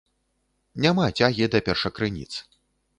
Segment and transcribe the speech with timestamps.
[0.87, 2.29] Няма цягі да першакрыніц.